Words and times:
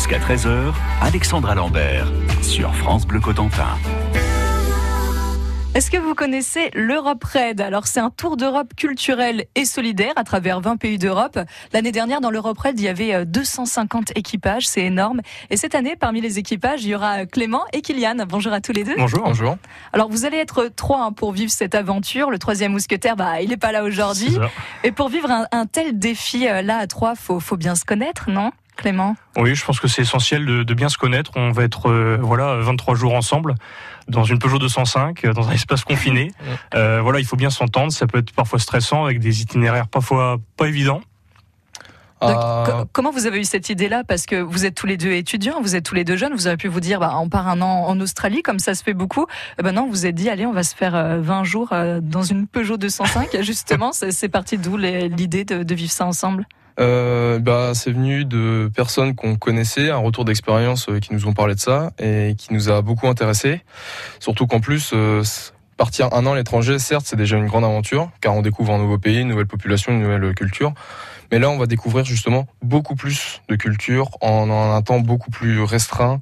Jusqu'à 0.00 0.18
13h, 0.18 0.72
Alexandra 1.02 1.54
Lambert 1.54 2.10
sur 2.40 2.74
France 2.74 3.06
Bleu 3.06 3.20
Cotentin. 3.20 3.76
Est-ce 5.74 5.90
que 5.90 5.98
vous 5.98 6.14
connaissez 6.14 6.70
l'Europe 6.72 7.22
Raid? 7.22 7.60
Alors 7.60 7.86
c'est 7.86 8.00
un 8.00 8.08
tour 8.08 8.38
d'Europe 8.38 8.72
culturel 8.74 9.44
et 9.54 9.66
solidaire 9.66 10.14
à 10.16 10.24
travers 10.24 10.62
20 10.62 10.78
pays 10.78 10.96
d'Europe. 10.96 11.38
L'année 11.74 11.92
dernière 11.92 12.22
dans 12.22 12.30
l'Europe 12.30 12.56
Raid, 12.56 12.80
il 12.80 12.84
y 12.84 12.88
avait 12.88 13.26
250 13.26 14.08
euh, 14.08 14.12
équipages, 14.16 14.66
c'est 14.66 14.80
énorme. 14.80 15.20
Et 15.50 15.58
cette 15.58 15.74
année, 15.74 15.96
parmi 15.96 16.22
les 16.22 16.38
équipages, 16.38 16.82
il 16.82 16.88
y 16.88 16.94
aura 16.94 17.26
Clément 17.26 17.64
et 17.74 17.82
Kylian. 17.82 18.24
Bonjour 18.26 18.54
à 18.54 18.62
tous 18.62 18.72
les 18.72 18.84
deux. 18.84 18.96
Bonjour. 18.96 19.24
Bonjour. 19.24 19.58
Alors 19.92 20.08
vous 20.08 20.24
allez 20.24 20.38
être 20.38 20.68
trois 20.74 21.02
hein, 21.02 21.12
pour 21.12 21.32
vivre 21.32 21.52
cette 21.52 21.74
aventure. 21.74 22.30
Le 22.30 22.38
troisième 22.38 22.72
mousquetaire, 22.72 23.16
bah 23.16 23.42
il 23.42 23.50
n'est 23.50 23.58
pas 23.58 23.70
là 23.70 23.84
aujourd'hui. 23.84 24.38
Et 24.82 24.92
pour 24.92 25.10
vivre 25.10 25.30
un, 25.30 25.66
tel 25.66 25.98
défi 25.98 26.48
euh, 26.48 26.62
là 26.62 26.78
à 26.78 26.86
trois, 26.86 27.14
faut 27.14 27.38
faut 27.38 27.58
bien 27.58 27.74
se 27.74 27.84
connaître, 27.84 28.30
non? 28.30 28.50
Clément 28.76 29.16
Oui, 29.36 29.54
je 29.54 29.64
pense 29.64 29.80
que 29.80 29.88
c'est 29.88 30.02
essentiel 30.02 30.46
de, 30.46 30.74
bien 30.74 30.88
se 30.88 30.98
connaître. 30.98 31.32
On 31.36 31.52
va 31.52 31.64
être 31.64 31.90
euh, 31.90 32.18
voilà 32.20 32.56
23 32.56 32.94
jours 32.94 33.14
ensemble 33.14 33.54
dans 34.08 34.24
une 34.24 34.38
Peugeot 34.38 34.58
205, 34.58 35.24
euh, 35.24 35.32
dans 35.32 35.48
un 35.48 35.52
espace 35.52 35.84
confiné. 35.84 36.32
Euh, 36.74 37.00
voilà, 37.02 37.18
il 37.18 37.24
faut 37.24 37.36
bien 37.36 37.50
s'entendre. 37.50 37.92
Ça 37.92 38.06
peut 38.06 38.18
être 38.18 38.32
parfois 38.32 38.58
stressant 38.58 39.04
avec 39.04 39.18
des 39.18 39.42
itinéraires 39.42 39.88
parfois 39.88 40.38
pas 40.56 40.68
évidents. 40.68 41.00
comment 42.92 43.10
vous 43.10 43.26
avez 43.26 43.40
eu 43.40 43.44
cette 43.44 43.70
idée-là? 43.70 44.04
Parce 44.04 44.26
que 44.26 44.36
vous 44.36 44.64
êtes 44.64 44.74
tous 44.74 44.86
les 44.86 44.96
deux 44.96 45.10
étudiants, 45.10 45.60
vous 45.60 45.74
êtes 45.74 45.84
tous 45.84 45.94
les 45.94 46.04
deux 46.04 46.16
jeunes, 46.16 46.32
vous 46.32 46.46
avez 46.46 46.56
pu 46.56 46.68
vous 46.68 46.80
dire, 46.80 47.00
bah, 47.00 47.16
on 47.18 47.28
part 47.28 47.48
un 47.48 47.60
an 47.60 47.86
en 47.86 47.98
Australie, 48.00 48.42
comme 48.42 48.58
ça 48.58 48.74
se 48.74 48.84
fait 48.84 48.94
beaucoup. 48.94 49.26
Eh 49.58 49.62
ben 49.62 49.72
non, 49.72 49.88
vous 49.88 50.06
êtes 50.06 50.14
dit, 50.14 50.28
allez, 50.28 50.46
on 50.46 50.52
va 50.52 50.62
se 50.62 50.76
faire 50.76 51.20
20 51.20 51.44
jours 51.44 51.74
dans 52.02 52.22
une 52.22 52.46
Peugeot 52.46 52.76
205. 52.76 53.36
Justement, 53.42 53.92
c'est 53.92 54.28
parti 54.28 54.58
d'où 54.58 54.76
l'idée 54.76 55.44
de 55.44 55.74
vivre 55.74 55.92
ça 55.92 56.06
ensemble? 56.06 56.46
Euh, 56.78 57.38
bah, 57.38 57.72
C'est 57.74 57.92
venu 57.92 58.24
de 58.24 58.70
personnes 58.74 59.14
qu'on 59.14 59.36
connaissait, 59.36 59.90
un 59.90 59.96
retour 59.96 60.24
d'expérience 60.24 60.88
euh, 60.88 60.98
qui 61.00 61.12
nous 61.12 61.26
ont 61.26 61.32
parlé 61.32 61.54
de 61.54 61.60
ça 61.60 61.92
et 61.98 62.34
qui 62.36 62.52
nous 62.52 62.70
a 62.70 62.82
beaucoup 62.82 63.08
intéressé. 63.08 63.62
Surtout 64.20 64.46
qu'en 64.46 64.60
plus, 64.60 64.92
euh, 64.94 65.22
partir 65.76 66.12
un 66.12 66.26
an 66.26 66.32
à 66.32 66.36
l'étranger, 66.36 66.78
certes, 66.78 67.06
c'est 67.06 67.16
déjà 67.16 67.36
une 67.36 67.46
grande 67.46 67.64
aventure, 67.64 68.10
car 68.20 68.34
on 68.34 68.42
découvre 68.42 68.72
un 68.72 68.78
nouveau 68.78 68.98
pays, 68.98 69.20
une 69.20 69.28
nouvelle 69.28 69.46
population, 69.46 69.92
une 69.92 70.02
nouvelle 70.02 70.34
culture. 70.34 70.72
Mais 71.32 71.38
là, 71.38 71.48
on 71.48 71.58
va 71.58 71.66
découvrir 71.66 72.04
justement 72.04 72.46
beaucoup 72.62 72.96
plus 72.96 73.40
de 73.48 73.56
culture 73.56 74.10
en 74.20 74.50
un 74.50 74.82
temps 74.82 75.00
beaucoup 75.00 75.30
plus 75.30 75.62
restreint, 75.62 76.20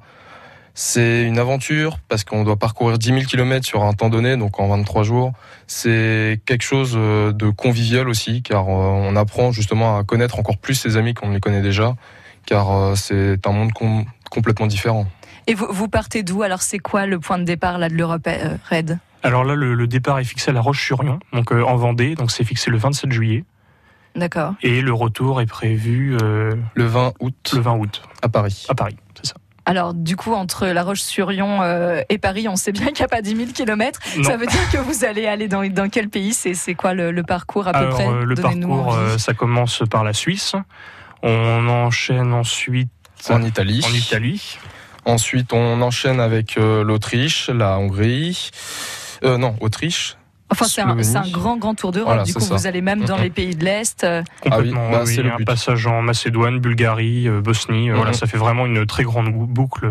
c'est 0.81 1.23
une 1.23 1.39
aventure 1.39 1.99
parce 2.07 2.23
qu'on 2.23 2.45
doit 2.45 2.55
parcourir 2.55 2.97
10 2.97 3.07
000 3.07 3.19
km 3.23 3.65
sur 3.65 3.83
un 3.83 3.91
temps 3.91 4.07
donné, 4.07 4.37
donc 4.37 4.61
en 4.61 4.69
23 4.69 5.03
jours. 5.03 5.33
C'est 5.67 6.39
quelque 6.45 6.61
chose 6.61 6.93
euh, 6.95 7.33
de 7.33 7.49
convivial 7.49 8.07
aussi, 8.07 8.41
car 8.41 8.69
euh, 8.69 8.71
on 8.71 9.13
apprend 9.17 9.51
justement 9.51 9.97
à 9.97 10.05
connaître 10.05 10.39
encore 10.39 10.57
plus 10.57 10.75
ses 10.75 10.95
amis 10.95 11.13
qu'on 11.13 11.27
ne 11.27 11.33
les 11.33 11.41
connaît 11.41 11.61
déjà, 11.61 11.95
car 12.45 12.71
euh, 12.71 12.95
c'est 12.95 13.45
un 13.45 13.51
monde 13.51 13.71
complètement 14.31 14.67
différent. 14.67 15.05
Et 15.47 15.53
vous, 15.53 15.89
partez 15.89 16.23
d'où? 16.23 16.43
Alors 16.43 16.61
c'est 16.61 16.79
quoi 16.79 17.05
le 17.05 17.19
point 17.19 17.39
de 17.39 17.43
départ 17.43 17.77
là 17.77 17.89
de 17.89 17.95
l'Europe 17.95 18.29
Red 18.71 18.99
Alors 19.21 19.43
là, 19.43 19.55
le, 19.55 19.85
départ 19.85 20.17
est 20.19 20.23
fixé 20.23 20.51
à 20.51 20.53
La 20.53 20.61
Roche-sur-Yon, 20.61 21.19
donc 21.33 21.51
en 21.51 21.75
Vendée, 21.75 22.15
donc 22.15 22.31
c'est 22.31 22.45
fixé 22.45 22.71
le 22.71 22.77
27 22.77 23.11
juillet. 23.11 23.43
D'accord. 24.15 24.53
Et 24.61 24.81
le 24.81 24.93
retour 24.93 25.41
est 25.41 25.45
prévu 25.45 26.15
le 26.17 26.85
20 26.85 27.15
août. 27.19 27.51
Le 27.53 27.59
20 27.59 27.73
août. 27.73 28.01
À 28.21 28.29
Paris. 28.29 28.65
À 28.69 28.75
Paris, 28.75 28.95
c'est 29.15 29.27
ça. 29.27 29.35
Alors, 29.69 29.93
du 29.93 30.15
coup, 30.15 30.33
entre 30.33 30.65
La 30.65 30.81
Roche-sur-Yon 30.81 31.61
euh, 31.61 32.01
et 32.09 32.17
Paris, 32.17 32.47
on 32.47 32.55
sait 32.55 32.71
bien 32.71 32.87
qu'il 32.87 33.01
n'y 33.01 33.03
a 33.03 33.07
pas 33.07 33.21
10 33.21 33.35
000 33.35 33.51
km. 33.53 33.99
Ça 34.23 34.35
veut 34.35 34.47
dire 34.47 34.71
que 34.71 34.77
vous 34.77 35.05
allez 35.05 35.27
aller 35.27 35.47
dans, 35.47 35.63
dans 35.69 35.89
quel 35.89 36.09
pays? 36.09 36.33
C'est 36.33 36.73
quoi 36.73 36.95
le, 36.95 37.21
parcours 37.21 37.67
à 37.67 37.73
peu 37.73 37.87
près? 37.89 38.07
euh, 38.07 38.25
Le 38.25 38.33
parcours, 38.33 38.95
euh, 38.95 39.19
ça 39.19 39.35
commence 39.35 39.83
par 39.91 40.03
la 40.03 40.13
Suisse. 40.13 40.55
On 41.21 41.67
enchaîne 41.69 42.33
ensuite 42.33 42.89
en 43.29 43.43
Italie. 43.43 43.85
En 43.87 43.93
Italie. 43.93 44.57
Ensuite, 45.05 45.53
on 45.53 45.79
enchaîne 45.83 46.19
avec 46.19 46.55
l'Autriche, 46.55 47.49
la 47.49 47.77
Hongrie. 47.77 48.49
non, 49.23 49.55
Autriche, 49.61 50.17
Enfin, 50.51 50.65
c'est 50.65 50.81
un, 50.81 51.29
grand, 51.29 51.57
grand 51.57 51.75
tour 51.75 51.91
d'Europe. 51.91 52.23
du 52.23 52.33
coup, 52.33 52.43
vous 52.43 52.67
allez 52.67 52.81
même 52.81 53.05
dans 53.05 53.17
les 53.17 53.29
pays 53.29 53.55
de 53.55 53.63
l'Est. 53.63 54.03
Euh. 54.03 54.23
Complètement. 54.41 54.89
Ah 54.93 55.03
oui, 55.05 55.21
bah, 55.21 55.35
un 55.39 55.43
passage 55.43 55.85
en 55.85 56.01
Macédoine, 56.01 56.59
Bulgarie, 56.59 57.27
euh, 57.27 57.41
Bosnie. 57.41 57.91
Euh, 57.91 57.95
voilà, 57.95 58.13
ça 58.13 58.25
fait 58.25 58.37
vraiment 58.37 58.65
une 58.65 58.85
très 58.85 59.03
grande 59.03 59.31
boucle. 59.31 59.87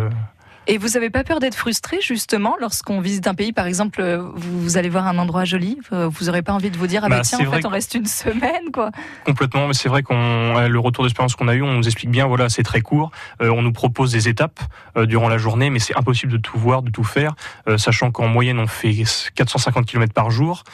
Et 0.70 0.76
vous 0.76 0.88
n'avez 0.88 1.08
pas 1.08 1.24
peur 1.24 1.40
d'être 1.40 1.54
frustré 1.54 1.98
justement 2.02 2.54
lorsqu'on 2.60 3.00
visite 3.00 3.26
un 3.26 3.34
pays, 3.34 3.52
par 3.52 3.66
exemple, 3.66 4.02
vous, 4.34 4.76
allez 4.76 4.90
voir 4.90 5.06
un 5.06 5.16
endroit 5.16 5.46
joli, 5.46 5.78
vous 5.90 6.26
n'aurez 6.26 6.42
pas 6.42 6.52
envie 6.52 6.70
de 6.70 6.76
vous 6.76 6.86
dire 6.86 7.02
ah 7.04 7.08
bah, 7.08 7.16
bah 7.16 7.22
tiens 7.22 7.38
en 7.40 7.50
fait 7.50 7.64
on 7.64 7.70
reste 7.70 7.94
une 7.94 8.04
semaine 8.04 8.70
quoi. 8.70 8.90
Complètement, 9.24 9.66
mais 9.66 9.72
c'est 9.72 9.88
vrai 9.88 10.02
qu'on 10.02 10.68
le 10.68 10.78
retour 10.78 11.04
d'expérience 11.04 11.34
qu'on 11.36 11.48
a 11.48 11.54
eu, 11.54 11.62
on 11.62 11.72
nous 11.72 11.86
explique 11.86 12.10
bien 12.10 12.26
voilà 12.26 12.50
c'est 12.50 12.62
très 12.62 12.82
court, 12.82 13.10
euh, 13.40 13.48
on 13.48 13.62
nous 13.62 13.72
propose 13.72 14.12
des 14.12 14.28
étapes 14.28 14.60
euh, 14.98 15.06
durant 15.06 15.30
la 15.30 15.38
journée, 15.38 15.70
mais 15.70 15.78
c'est 15.78 15.96
impossible 15.96 16.32
de 16.32 16.36
tout 16.36 16.58
voir, 16.58 16.82
de 16.82 16.90
tout 16.90 17.04
faire, 17.04 17.34
euh, 17.66 17.78
sachant 17.78 18.10
qu'en 18.10 18.28
moyenne 18.28 18.58
on 18.58 18.66
fait 18.66 19.04
450 19.34 19.86
km 19.86 20.12
par 20.12 20.30
jour, 20.30 20.64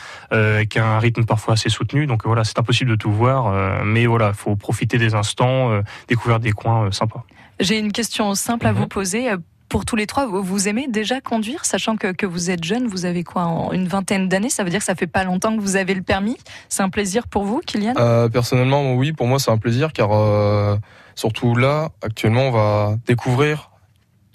qu'un 0.70 0.98
rythme 0.98 1.24
parfois 1.24 1.54
assez 1.54 1.68
soutenu, 1.68 2.06
donc 2.06 2.26
voilà 2.26 2.42
c'est 2.42 2.58
impossible 2.58 2.90
de 2.90 2.96
tout 2.96 3.12
voir, 3.12 3.84
mais 3.84 4.06
voilà 4.06 4.32
faut 4.32 4.56
profiter 4.56 4.98
des 4.98 5.14
instants, 5.14 5.80
découvrir 6.08 6.40
des 6.40 6.50
coins 6.50 6.90
sympas. 6.90 7.24
J'ai 7.60 7.78
une 7.78 7.92
question 7.92 8.34
simple 8.34 8.66
à 8.66 8.72
vous 8.72 8.82
mhm. 8.82 8.88
poser 8.88 9.30
pour 9.74 9.84
tous 9.84 9.96
les 9.96 10.06
trois, 10.06 10.26
vous 10.26 10.68
aimez 10.68 10.86
déjà 10.88 11.20
conduire, 11.20 11.64
sachant 11.64 11.96
que, 11.96 12.12
que 12.12 12.26
vous 12.26 12.48
êtes 12.48 12.62
jeune, 12.62 12.86
vous 12.86 13.06
avez 13.06 13.24
quoi, 13.24 13.70
une 13.72 13.88
vingtaine 13.88 14.28
d'années 14.28 14.48
Ça 14.48 14.62
veut 14.62 14.70
dire 14.70 14.78
que 14.78 14.84
ça 14.84 14.94
fait 14.94 15.08
pas 15.08 15.24
longtemps 15.24 15.56
que 15.56 15.60
vous 15.60 15.74
avez 15.74 15.94
le 15.94 16.02
permis. 16.02 16.36
C'est 16.68 16.84
un 16.84 16.90
plaisir 16.90 17.26
pour 17.26 17.42
vous, 17.42 17.58
Kylian? 17.58 17.94
Euh, 17.96 18.28
Personnellement, 18.28 18.94
oui, 18.94 19.12
pour 19.12 19.26
moi 19.26 19.40
c'est 19.40 19.50
un 19.50 19.58
plaisir, 19.58 19.92
car 19.92 20.10
euh, 20.12 20.76
surtout 21.16 21.56
là, 21.56 21.88
actuellement, 22.02 22.42
on 22.42 22.50
va 22.52 22.96
découvrir 23.08 23.72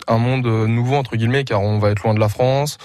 un 0.09 0.17
monde 0.17 0.45
nouveau 0.45 0.95
entre 0.95 1.15
guillemets, 1.15 1.45
car 1.45 1.61
on 1.61 1.79
va 1.79 1.91
être 1.91 2.03
loin 2.03 2.13
de 2.13 2.19
la 2.19 2.27
France. 2.27 2.77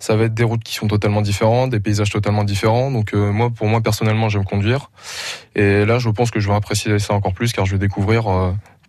Ça 0.00 0.16
va 0.16 0.24
être 0.24 0.34
des 0.34 0.42
routes 0.42 0.64
qui 0.64 0.74
sont 0.74 0.88
totalement 0.88 1.22
différentes, 1.22 1.70
des 1.70 1.78
paysages 1.78 2.10
totalement 2.10 2.42
différents. 2.42 2.90
Donc 2.90 3.14
euh, 3.14 3.30
moi, 3.30 3.50
pour 3.50 3.68
moi 3.68 3.82
personnellement, 3.82 4.28
j'aime 4.28 4.44
conduire. 4.44 4.90
Et 5.54 5.84
là, 5.84 6.00
je 6.00 6.10
pense 6.10 6.32
que 6.32 6.40
je 6.40 6.48
vais 6.48 6.56
apprécier 6.56 6.98
ça 6.98 7.14
encore 7.14 7.34
plus, 7.34 7.52
car 7.52 7.66
je 7.66 7.70
vais 7.70 7.78
découvrir 7.78 8.26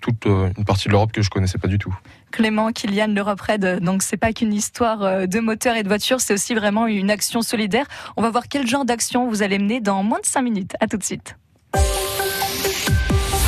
toute 0.01 0.25
une 0.25 0.65
partie 0.65 0.87
de 0.87 0.91
l'Europe 0.91 1.11
que 1.11 1.21
je 1.21 1.29
connaissais 1.29 1.57
pas 1.57 1.67
du 1.67 1.77
tout. 1.77 1.95
Clément, 2.31 2.71
Kylian, 2.71 3.07
l'Europe 3.07 3.41
Red, 3.41 3.79
donc 3.81 4.03
c'est 4.03 4.17
pas 4.17 4.33
qu'une 4.33 4.53
histoire 4.53 5.03
euh, 5.03 5.25
de 5.25 5.39
moteur 5.39 5.75
et 5.75 5.83
de 5.83 5.87
voiture, 5.87 6.21
c'est 6.21 6.33
aussi 6.33 6.55
vraiment 6.55 6.87
une 6.87 7.11
action 7.11 7.41
solidaire. 7.41 7.85
On 8.17 8.21
va 8.21 8.29
voir 8.29 8.47
quel 8.49 8.65
genre 8.67 8.85
d'action 8.85 9.29
vous 9.29 9.43
allez 9.43 9.59
mener 9.59 9.81
dans 9.81 10.03
moins 10.03 10.19
de 10.19 10.25
5 10.25 10.41
minutes. 10.41 10.73
À 10.79 10.87
tout 10.87 10.97
de 10.97 11.03
suite. 11.03 11.35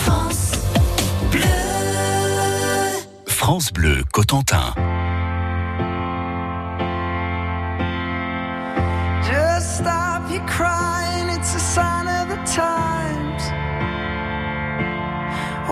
France 0.03 0.51
Bleu, 1.31 1.41
France 3.25 3.73
Bleu 3.73 4.03
Cotentin. 4.11 4.73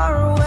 far 0.00 0.14
away 0.16 0.39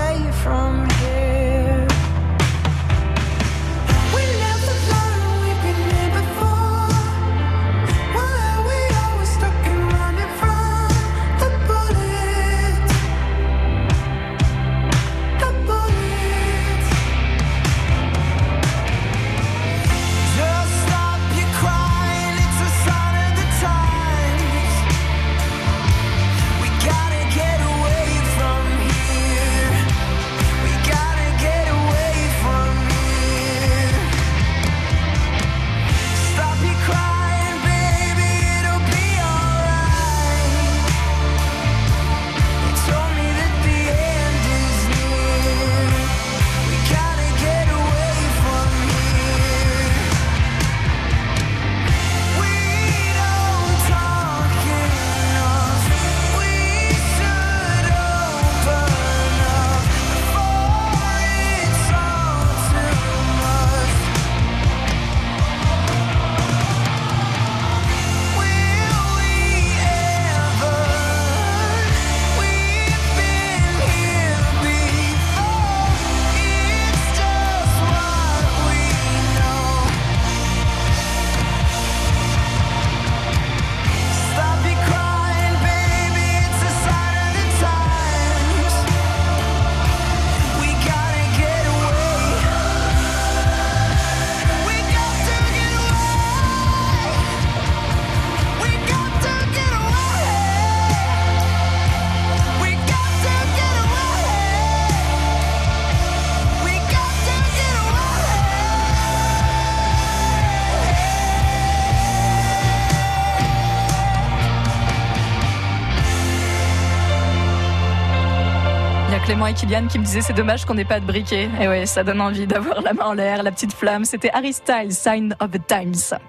Clément 119.24 119.48
et 119.48 119.54
Kylian 119.54 119.88
qui 119.88 120.00
me 120.00 120.04
disaient 120.04 120.22
c'est 120.22 120.34
dommage 120.34 120.66
qu'on 120.66 120.74
n'ait 120.74 120.84
pas 120.84 121.00
de 121.00 121.06
briquet. 121.06 121.50
Et 121.62 121.68
ouais, 121.68 121.86
ça 121.86 122.04
donne 122.04 122.20
envie 122.20 122.46
d'avoir 122.46 122.82
la 122.82 122.94
main 122.94 123.06
en 123.06 123.14
l'air, 123.14 123.42
la 123.42 123.52
petite 123.52 123.74
flamme. 123.74 124.04
C'était 124.04 124.30
Harry 124.34 124.52
Styles, 124.52 124.92
Sign 124.92 125.36
of 125.40 125.52
the 125.52 125.66
Times. 125.66 126.20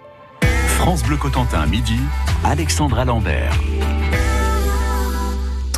France 0.69 1.03
Bleu 1.03 1.17
Cotentin, 1.17 1.67
midi, 1.67 1.99
Alexandra 2.45 3.05
Lambert. 3.05 3.53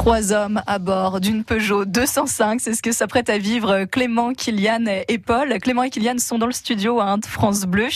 Trois 0.06 0.32
hommes 0.32 0.62
à 0.68 0.78
bord 0.78 1.20
d'une 1.20 1.42
Peugeot 1.42 1.84
205, 1.84 2.60
c'est 2.60 2.74
ce 2.74 2.80
que 2.80 2.92
s'apprête 2.92 3.28
à 3.28 3.38
vivre 3.38 3.86
Clément, 3.86 4.34
Kylian 4.34 4.84
et 5.08 5.18
Paul. 5.18 5.58
Clément 5.58 5.82
et 5.82 5.90
Kylian 5.90 6.18
sont 6.18 6.38
dans 6.38 6.46
le 6.46 6.52
studio 6.52 7.00
de 7.16 7.26
France 7.26 7.62
Bleu. 7.64 7.88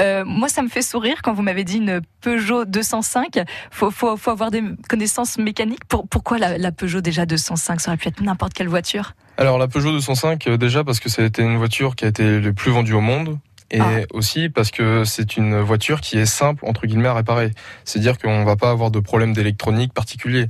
Euh, 0.00 0.24
moi, 0.24 0.48
ça 0.48 0.62
me 0.62 0.68
fait 0.68 0.82
sourire 0.82 1.20
quand 1.20 1.32
vous 1.32 1.42
m'avez 1.42 1.64
dit 1.64 1.78
une 1.78 2.00
Peugeot 2.20 2.64
205. 2.64 3.40
Faut, 3.72 3.90
faut, 3.90 4.16
faut 4.16 4.30
avoir 4.30 4.52
des 4.52 4.62
connaissances 4.88 5.36
mécaniques. 5.36 5.84
Pour, 5.88 6.06
pourquoi 6.06 6.38
la, 6.38 6.58
la 6.58 6.70
Peugeot 6.70 7.00
déjà 7.00 7.26
205 7.26 7.80
Ça 7.80 7.90
aurait 7.90 7.98
pu 7.98 8.06
être 8.06 8.22
n'importe 8.22 8.54
quelle 8.54 8.68
voiture. 8.68 9.14
Alors 9.36 9.58
la 9.58 9.66
Peugeot 9.66 9.90
205, 9.90 10.46
euh, 10.46 10.56
déjà 10.58 10.84
parce 10.84 11.00
que 11.00 11.08
c'était 11.08 11.42
une 11.42 11.56
voiture 11.56 11.96
qui 11.96 12.04
a 12.04 12.08
été 12.08 12.38
le 12.38 12.52
plus 12.52 12.70
vendue 12.70 12.94
au 12.94 13.00
monde. 13.00 13.36
Et 13.70 13.80
Ah. 13.80 14.06
aussi 14.14 14.48
parce 14.48 14.70
que 14.70 15.04
c'est 15.04 15.36
une 15.36 15.60
voiture 15.60 16.00
qui 16.00 16.18
est 16.18 16.24
simple 16.24 16.64
entre 16.64 16.86
guillemets 16.86 17.08
à 17.08 17.14
réparer. 17.14 17.50
C'est-à-dire 17.84 18.16
qu'on 18.16 18.44
va 18.44 18.56
pas 18.56 18.70
avoir 18.70 18.90
de 18.90 19.00
problème 19.00 19.34
d'électronique 19.34 19.92
particulier. 19.92 20.46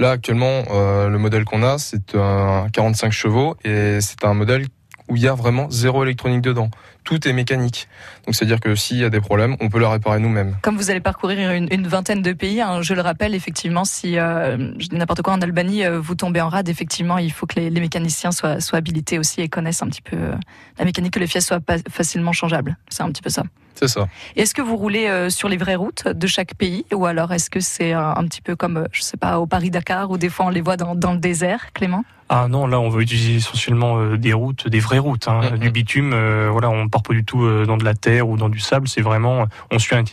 Là 0.00 0.12
actuellement, 0.12 0.64
euh, 0.70 1.10
le 1.10 1.18
modèle 1.18 1.44
qu'on 1.44 1.62
a, 1.62 1.76
c'est 1.76 2.14
un 2.14 2.68
45 2.72 3.12
chevaux 3.12 3.54
et 3.64 4.00
c'est 4.00 4.24
un 4.24 4.32
modèle 4.32 4.64
où 5.10 5.16
il 5.16 5.22
y 5.22 5.28
a 5.28 5.34
vraiment 5.34 5.68
zéro 5.68 6.02
électronique 6.04 6.40
dedans. 6.40 6.70
Tout 7.04 7.26
est 7.26 7.32
mécanique. 7.32 7.88
Donc 8.26 8.34
c'est-à-dire 8.34 8.60
que 8.60 8.74
s'il 8.74 8.98
y 8.98 9.04
a 9.04 9.10
des 9.10 9.20
problèmes, 9.20 9.56
on 9.60 9.68
peut 9.68 9.78
le 9.78 9.86
réparer 9.86 10.20
nous-mêmes. 10.20 10.56
Comme 10.62 10.76
vous 10.76 10.90
allez 10.90 11.00
parcourir 11.00 11.50
une, 11.52 11.66
une 11.72 11.86
vingtaine 11.88 12.22
de 12.22 12.32
pays, 12.32 12.60
hein, 12.60 12.82
je 12.82 12.94
le 12.94 13.00
rappelle, 13.00 13.34
effectivement, 13.34 13.84
si 13.84 14.18
euh, 14.18 14.56
n'importe 14.92 15.22
quoi 15.22 15.32
en 15.32 15.40
Albanie, 15.40 15.84
euh, 15.84 15.98
vous 15.98 16.14
tombez 16.14 16.40
en 16.40 16.48
rade, 16.48 16.68
effectivement, 16.68 17.18
il 17.18 17.32
faut 17.32 17.46
que 17.46 17.58
les, 17.58 17.70
les 17.70 17.80
mécaniciens 17.80 18.32
soient, 18.32 18.60
soient 18.60 18.78
habilités 18.78 19.18
aussi 19.18 19.40
et 19.40 19.48
connaissent 19.48 19.82
un 19.82 19.88
petit 19.88 20.02
peu 20.02 20.16
euh, 20.16 20.34
la 20.78 20.84
mécanique, 20.84 21.14
que 21.14 21.18
les 21.20 21.26
pièces 21.26 21.46
soient 21.46 21.60
pas 21.60 21.76
facilement 21.90 22.32
changeables. 22.32 22.76
C'est 22.90 23.02
un 23.02 23.08
petit 23.10 23.22
peu 23.22 23.30
ça. 23.30 23.42
C'est 23.74 23.88
ça. 23.88 24.08
Est-ce 24.36 24.52
que 24.52 24.60
vous 24.60 24.76
roulez 24.76 25.06
euh, 25.06 25.30
sur 25.30 25.48
les 25.48 25.56
vraies 25.56 25.74
routes 25.76 26.06
de 26.06 26.26
chaque 26.26 26.54
pays 26.54 26.84
ou 26.92 27.06
alors 27.06 27.32
est-ce 27.32 27.48
que 27.48 27.60
c'est 27.60 27.92
un, 27.94 28.10
un 28.14 28.24
petit 28.24 28.42
peu 28.42 28.54
comme, 28.54 28.76
euh, 28.76 28.84
je 28.92 29.00
sais 29.00 29.16
pas, 29.16 29.38
au 29.40 29.46
Paris-Dakar 29.46 30.10
où 30.10 30.18
des 30.18 30.28
fois 30.28 30.46
on 30.46 30.50
les 30.50 30.60
voit 30.60 30.76
dans, 30.76 30.94
dans 30.94 31.12
le 31.14 31.18
désert, 31.18 31.72
Clément? 31.72 32.04
Ah 32.28 32.46
non, 32.48 32.66
là 32.66 32.78
on 32.78 32.90
va 32.90 33.00
utiliser 33.00 33.36
essentiellement 33.36 33.98
euh, 33.98 34.16
des 34.18 34.32
routes, 34.34 34.68
des 34.68 34.78
vraies 34.80 34.98
routes, 34.98 35.26
hein, 35.28 35.40
Mhm. 35.52 35.58
du 35.58 35.70
bitume. 35.70 36.12
euh, 36.12 36.48
voilà, 36.52 36.68
on 36.68 36.88
part 36.90 37.02
pas 37.02 37.14
du 37.14 37.24
tout 37.24 37.42
euh, 37.42 37.64
dans 37.64 37.76
de 37.76 37.84
la 37.84 37.94
terre 37.94 38.28
ou 38.28 38.36
dans 38.36 38.48
du 38.48 38.60
sable. 38.60 38.88
C'est 38.88 39.00
vraiment, 39.00 39.46
on 39.70 39.78
suit 39.78 39.96
un 39.96 40.04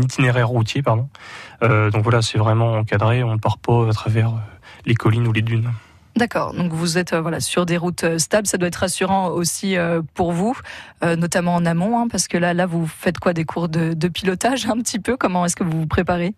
itinéraire, 0.00 0.48
routier, 0.48 0.82
pardon. 0.82 1.08
Euh, 1.62 1.90
donc 1.90 2.02
voilà, 2.02 2.22
c'est 2.22 2.38
vraiment 2.38 2.72
encadré. 2.72 3.22
On 3.22 3.34
ne 3.34 3.38
part 3.38 3.58
pas 3.58 3.88
à 3.88 3.92
travers 3.92 4.28
euh, 4.28 4.38
les 4.84 4.94
collines 4.94 5.26
ou 5.28 5.32
les 5.32 5.42
dunes. 5.42 5.70
D'accord, 6.16 6.54
donc 6.54 6.72
vous 6.72 6.96
êtes 6.96 7.14
voilà 7.14 7.40
sur 7.40 7.66
des 7.66 7.76
routes 7.76 8.18
stables, 8.18 8.46
ça 8.46 8.56
doit 8.56 8.68
être 8.68 8.76
rassurant 8.76 9.28
aussi 9.28 9.76
pour 10.14 10.32
vous, 10.32 10.56
notamment 11.02 11.54
en 11.54 11.66
amont, 11.66 12.00
hein, 12.00 12.08
parce 12.10 12.26
que 12.26 12.38
là, 12.38 12.54
là, 12.54 12.64
vous 12.64 12.86
faites 12.86 13.18
quoi? 13.18 13.34
Des 13.34 13.44
cours 13.44 13.68
de 13.68 14.08
pilotage 14.08 14.64
un 14.64 14.78
petit 14.78 14.98
peu? 14.98 15.18
Comment 15.18 15.44
est-ce 15.44 15.56
que 15.56 15.62
vous 15.62 15.80
vous 15.80 15.86
préparez? 15.86 16.34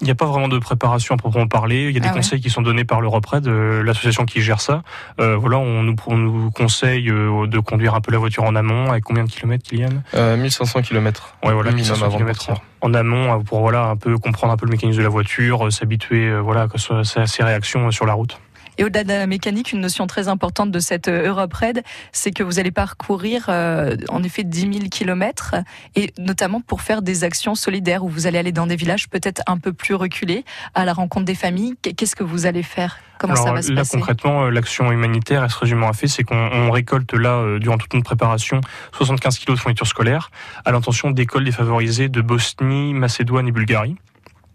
Il 0.00 0.04
n'y 0.04 0.10
a 0.10 0.14
pas 0.14 0.26
vraiment 0.26 0.48
de 0.48 0.58
préparation 0.58 1.14
à 1.14 1.18
proprement 1.18 1.48
parler. 1.48 1.86
Il 1.88 1.94
y 1.94 1.96
a 1.96 2.00
des 2.00 2.06
Ah 2.06 2.10
ouais. 2.12 2.18
conseils 2.18 2.40
qui 2.40 2.50
sont 2.50 2.62
donnés 2.62 2.84
par 2.84 3.00
l'Europred, 3.00 3.46
euh, 3.48 3.82
l'association 3.82 4.24
qui 4.26 4.40
gère 4.40 4.60
ça. 4.60 4.82
Euh, 5.20 5.36
voilà, 5.36 5.58
on 5.58 5.82
nous, 5.82 5.96
on 6.06 6.16
nous 6.16 6.50
conseille 6.52 7.10
euh, 7.10 7.46
de 7.46 7.58
conduire 7.58 7.94
un 7.94 8.00
peu 8.00 8.12
la 8.12 8.18
voiture 8.18 8.44
en 8.44 8.54
amont. 8.54 8.90
Avec 8.90 9.02
combien 9.04 9.24
de 9.24 9.30
kilomètres, 9.30 9.64
Kylian? 9.68 9.88
Euh, 10.14 10.36
1500 10.36 10.82
km. 10.82 11.34
Ouais, 11.44 11.52
voilà, 11.52 11.70
minimum 11.72 11.96
1500 11.96 12.04
avant 12.04 12.12
de 12.12 12.16
kilomètres 12.18 12.46
partir. 12.46 12.64
en 12.80 12.94
amont 12.94 13.32
euh, 13.34 13.42
pour 13.42 13.60
voilà 13.60 13.86
un 13.86 13.96
peu 13.96 14.16
comprendre 14.18 14.52
un 14.52 14.56
peu 14.56 14.66
le 14.66 14.70
mécanisme 14.72 14.98
de 14.98 15.02
la 15.04 15.08
voiture, 15.08 15.72
s'habituer 15.72 16.38
voilà 16.40 16.68
que 16.68 16.78
ce 16.78 17.02
soit 17.02 17.22
à 17.22 17.26
ses 17.26 17.42
réactions 17.42 17.90
sur 17.90 18.06
la 18.06 18.12
route. 18.12 18.38
Et 18.78 18.84
au-delà 18.84 19.04
de 19.04 19.08
la 19.08 19.26
mécanique, 19.26 19.72
une 19.72 19.80
notion 19.80 20.06
très 20.06 20.28
importante 20.28 20.70
de 20.70 20.78
cette 20.78 21.08
euh, 21.08 21.28
Europe 21.28 21.52
Raid, 21.52 21.82
c'est 22.12 22.30
que 22.30 22.42
vous 22.42 22.58
allez 22.58 22.70
parcourir 22.70 23.46
euh, 23.48 23.96
en 24.08 24.22
effet 24.22 24.44
10 24.44 24.60
000 24.60 24.72
kilomètres, 24.90 25.56
et 25.96 26.12
notamment 26.18 26.60
pour 26.60 26.80
faire 26.80 27.02
des 27.02 27.24
actions 27.24 27.54
solidaires 27.54 28.04
où 28.04 28.08
vous 28.08 28.26
allez 28.26 28.38
aller 28.38 28.52
dans 28.52 28.66
des 28.66 28.76
villages 28.76 29.08
peut-être 29.08 29.42
un 29.46 29.58
peu 29.58 29.72
plus 29.72 29.94
reculés, 29.94 30.44
à 30.74 30.84
la 30.84 30.92
rencontre 30.92 31.24
des 31.24 31.34
familles. 31.34 31.74
Qu'est-ce 31.82 32.16
que 32.16 32.24
vous 32.24 32.46
allez 32.46 32.62
faire? 32.62 32.98
Comment 33.18 33.34
Alors 33.34 33.46
ça 33.46 33.52
va 33.52 33.62
se 33.62 33.70
là 33.70 33.80
passer? 33.80 33.96
concrètement, 33.96 34.44
euh, 34.44 34.50
l'action 34.50 34.92
humanitaire, 34.92 35.42
elle 35.42 35.50
se 35.50 35.58
résume 35.58 35.82
en 35.82 35.92
fait, 35.92 36.06
c'est 36.06 36.22
qu'on 36.22 36.36
on 36.36 36.70
récolte 36.70 37.12
là 37.14 37.30
euh, 37.30 37.58
durant 37.58 37.76
toute 37.76 37.92
notre 37.94 38.06
préparation 38.06 38.60
75 38.92 39.38
kilos 39.38 39.58
de 39.58 39.62
fournitures 39.62 39.86
scolaires 39.86 40.30
à 40.64 40.72
l'intention 40.72 41.10
d'écoles 41.10 41.44
défavorisées 41.44 42.08
de 42.08 42.20
Bosnie, 42.20 42.94
Macédoine 42.94 43.48
et 43.48 43.52
Bulgarie. 43.52 43.96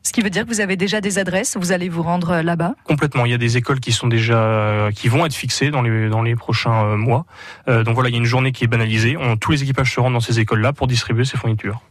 Ce 0.06 0.12
qui 0.12 0.22
veut 0.22 0.30
dire 0.30 0.44
que 0.44 0.50
vous 0.50 0.60
avez 0.60 0.76
déjà 0.76 1.00
des 1.00 1.18
adresses, 1.18 1.56
vous 1.58 1.72
allez 1.72 1.88
vous 1.88 2.04
rendre 2.04 2.32
euh, 2.32 2.44
là-bas? 2.44 2.76
Complètement. 2.84 3.26
Il 3.26 3.32
y 3.32 3.34
a 3.34 3.38
des 3.38 3.56
écoles 3.56 3.80
qui 3.80 3.94
sont 3.94 4.08
déjà, 4.08 4.38
euh, 4.38 4.92
qui 4.92 5.08
vont 5.08 5.26
être 5.26 5.34
fixées 5.34 5.72
dans 5.72 5.82
les 5.82 6.10
dans 6.10 6.22
les 6.22 6.36
prochains 6.36 6.86
euh, 6.86 6.98
mois. 6.98 7.26
Euh, 7.70 7.84
donc 7.84 7.96
voilà, 7.96 8.10
il 8.10 8.14
y 8.14 8.16
a 8.16 8.20
une 8.20 8.26
journée 8.26 8.52
qui 8.52 8.66
est 8.66 8.68
banalisée. 8.68 9.16
On, 9.18 9.38
tous 9.38 9.52
les 9.52 9.64
équipages 9.64 9.94
se 9.94 10.00
rendent 10.02 10.14
dans 10.14 10.20
ces 10.20 10.42
écoles-là 10.42 10.74
pour 10.74 10.88
distribuer 10.88 11.24
ces 11.24 11.38
fournitures. 11.38 11.82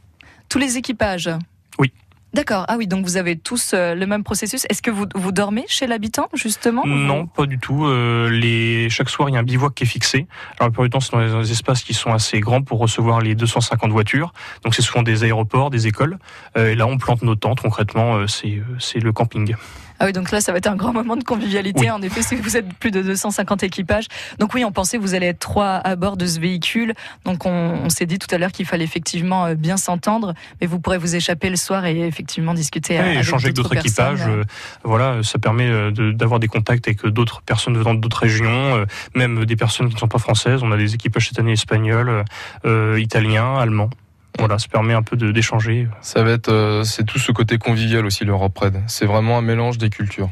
Tous 0.50 0.58
les 0.58 0.76
équipages? 0.76 1.30
Oui. 1.78 1.90
D'accord. 2.34 2.64
Ah 2.68 2.76
oui, 2.78 2.86
donc 2.86 3.04
vous 3.04 3.18
avez 3.18 3.36
tous 3.36 3.72
euh, 3.74 3.94
le 3.94 4.06
même 4.06 4.24
processus. 4.24 4.64
Est-ce 4.70 4.80
que 4.80 4.90
vous, 4.90 5.04
vous 5.14 5.32
dormez 5.32 5.64
chez 5.68 5.86
l'habitant, 5.86 6.28
justement? 6.32 6.82
Non, 6.86 7.26
pas 7.26 7.44
du 7.44 7.58
tout. 7.58 7.84
Euh, 7.84 8.30
les... 8.30 8.88
Chaque 8.88 9.10
soir, 9.10 9.28
il 9.28 9.34
y 9.34 9.36
a 9.36 9.40
un 9.40 9.44
bivouac 9.44 9.74
qui 9.74 9.84
est 9.84 9.86
fixé. 9.86 10.26
Alors, 10.58 10.68
la 10.68 10.70
plupart 10.70 10.84
du 10.84 10.90
temps, 10.90 11.00
c'est 11.00 11.12
dans 11.12 11.40
des- 11.42 11.52
espaces 11.52 11.82
qui 11.82 11.92
sont 11.92 12.10
assez 12.12 12.40
grands 12.40 12.62
pour 12.62 12.78
recevoir 12.78 13.20
les 13.20 13.34
250 13.34 13.90
voitures. 13.90 14.32
Donc, 14.64 14.74
c'est 14.74 14.80
souvent 14.82 15.02
des 15.02 15.24
aéroports, 15.24 15.68
des 15.68 15.86
écoles. 15.86 16.18
Euh, 16.56 16.70
et 16.70 16.74
là, 16.74 16.86
on 16.86 16.96
plante 16.96 17.22
nos 17.22 17.34
tentes. 17.34 17.60
Concrètement, 17.60 18.16
euh, 18.16 18.26
c'est 18.26 18.56
euh, 18.56 18.62
c'est 18.78 19.00
le 19.00 19.12
camping. 19.12 19.54
Ah 20.02 20.06
oui, 20.06 20.12
donc 20.12 20.32
là, 20.32 20.40
ça 20.40 20.50
va 20.50 20.58
être 20.58 20.66
un 20.66 20.74
grand 20.74 20.92
moment 20.92 21.16
de 21.16 21.22
convivialité. 21.22 21.82
Oui. 21.82 21.90
En 21.90 22.02
effet, 22.02 22.22
que 22.36 22.42
vous 22.42 22.56
êtes 22.56 22.72
plus 22.74 22.90
de 22.90 23.02
250 23.02 23.62
équipages. 23.62 24.06
Donc 24.40 24.52
oui, 24.54 24.64
on 24.64 24.72
pensait 24.72 24.96
que 24.96 25.02
vous 25.02 25.14
allez 25.14 25.26
être 25.26 25.38
trois 25.38 25.74
à 25.76 25.94
bord 25.94 26.16
de 26.16 26.26
ce 26.26 26.40
véhicule. 26.40 26.94
Donc 27.24 27.46
on, 27.46 27.50
on 27.84 27.88
s'est 27.88 28.06
dit 28.06 28.18
tout 28.18 28.26
à 28.34 28.38
l'heure 28.38 28.50
qu'il 28.50 28.66
fallait 28.66 28.82
effectivement 28.84 29.46
euh, 29.46 29.54
bien 29.54 29.76
s'entendre, 29.76 30.34
mais 30.60 30.66
vous 30.66 30.80
pourrez 30.80 30.98
vous 30.98 31.14
échapper 31.14 31.50
le 31.50 31.56
soir 31.56 31.86
et 31.86 32.00
effectivement 32.00 32.52
discuter 32.52 32.94
Et 32.94 32.98
avec 32.98 33.18
échanger 33.20 33.46
avec 33.46 33.56
d'autres 33.56 33.76
équipages. 33.76 34.22
euh, 34.26 34.42
voilà, 34.82 35.22
ça 35.22 35.38
permet 35.38 35.68
euh, 35.68 35.90
de- 35.92 36.10
d'avoir 36.10 36.40
des 36.40 36.48
contacts 36.48 36.88
avec 36.88 37.04
euh, 37.04 37.10
d'autres 37.12 37.42
personnes 37.42 37.78
venant 37.78 37.94
d'autres 37.94 38.18
régions, 38.22 38.48
euh, 38.76 38.84
même 39.14 39.44
des 39.44 39.56
personnes 39.56 39.88
qui 39.88 39.94
ne 39.94 40.00
sont 40.00 40.08
pas 40.08 40.18
françaises. 40.18 40.60
On 40.64 40.72
a 40.72 40.76
des 40.76 40.94
équipages 40.94 41.28
cette 41.28 41.38
année 41.38 41.52
espagnols, 41.52 42.24
euh, 42.64 42.98
italiens, 43.00 43.56
allemands. 43.56 43.90
Voilà, 44.38 44.58
ça 44.58 44.66
permet 44.68 44.94
un 44.94 45.02
peu 45.02 45.16
de- 45.16 45.30
d'échanger. 45.30 45.88
Ça 46.00 46.22
va 46.22 46.30
être, 46.32 46.48
euh, 46.48 46.84
c'est 46.84 47.04
tout 47.04 47.18
ce 47.18 47.32
côté 47.32 47.58
convivial 47.58 48.04
aussi 48.06 48.24
l'Europe 48.24 48.56
Red. 48.58 48.82
C'est 48.86 49.06
vraiment 49.06 49.38
un 49.38 49.42
mélange 49.42 49.78
des 49.78 49.90
cultures. 49.90 50.30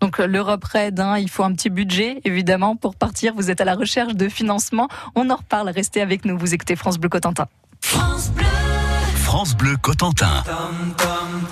Donc 0.00 0.18
euh, 0.20 0.26
l'Europe 0.26 0.64
Red, 0.64 0.98
hein, 1.00 1.18
il 1.18 1.28
faut 1.30 1.44
un 1.44 1.52
petit 1.52 1.70
budget 1.70 2.20
évidemment 2.24 2.76
pour 2.76 2.94
partir. 2.96 3.34
Vous 3.34 3.50
êtes 3.50 3.60
à 3.60 3.64
la 3.64 3.74
recherche 3.74 4.14
de 4.14 4.28
financement. 4.28 4.88
On 5.14 5.28
en 5.30 5.36
reparle. 5.36 5.70
Restez 5.70 6.00
avec 6.00 6.24
nous. 6.24 6.38
Vous 6.38 6.54
écoutez 6.54 6.76
France 6.76 6.98
Bleu 6.98 7.08
Cotentin. 7.08 7.46
France 7.80 9.56
Bleu 9.56 9.76
Cotentin. 9.76 10.42
Dum 10.46 10.94
dum 10.98 11.48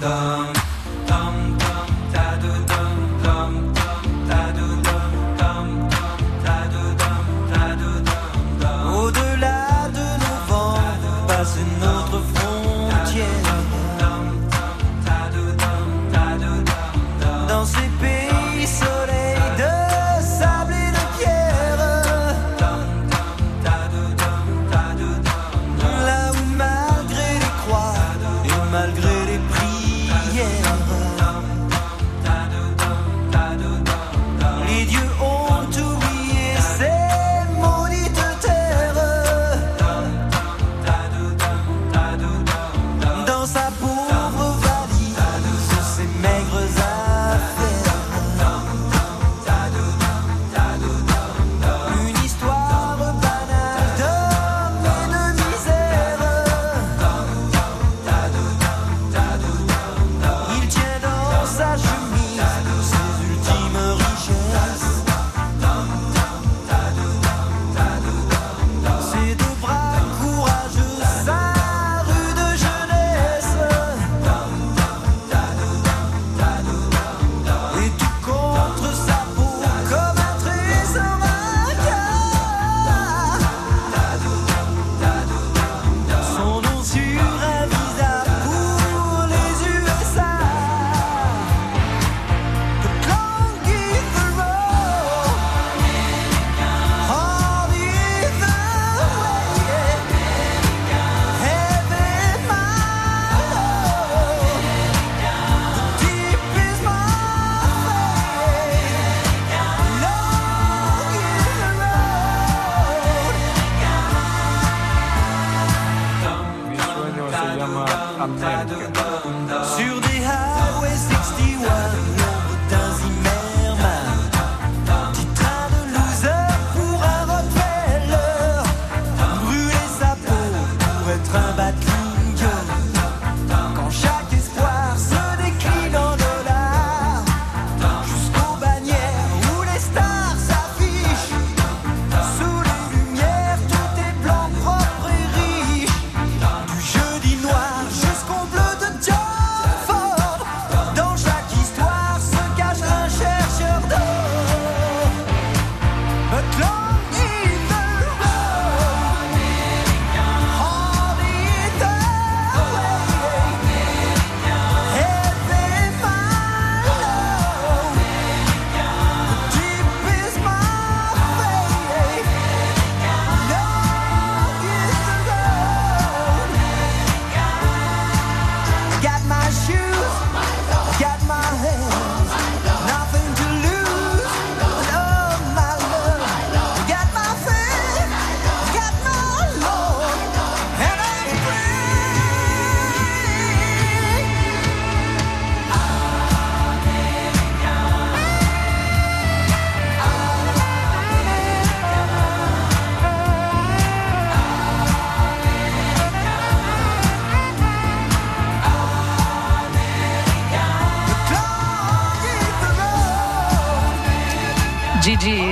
dum 0.00 0.52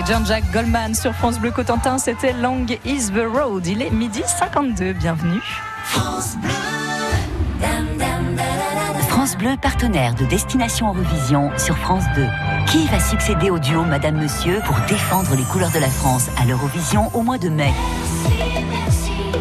Jean-Jacques 0.06 0.50
Goldman 0.52 0.94
sur 0.94 1.14
France 1.14 1.38
Bleu 1.38 1.50
Cotentin, 1.50 1.96
c'était 1.96 2.34
Long 2.34 2.66
is 2.84 3.10
the 3.10 3.24
Road. 3.26 3.66
Il 3.66 3.80
est 3.80 3.90
midi 3.90 4.20
52, 4.26 4.92
bienvenue. 4.92 5.40
France 9.08 9.38
Bleu, 9.38 9.56
partenaire 9.60 10.14
de 10.14 10.26
Destination 10.26 10.88
Eurovision 10.88 11.50
sur 11.56 11.78
France 11.78 12.04
2. 12.16 12.26
Qui 12.66 12.86
va 12.88 13.00
succéder 13.00 13.48
au 13.48 13.58
duo 13.58 13.82
Madame 13.84 14.16
Monsieur 14.20 14.60
pour 14.66 14.76
défendre 14.86 15.34
les 15.36 15.44
couleurs 15.44 15.72
de 15.72 15.78
la 15.78 15.88
France 15.88 16.28
à 16.38 16.44
l'Eurovision 16.44 17.10
au 17.14 17.22
mois 17.22 17.38
de 17.38 17.48
mai? 17.48 17.72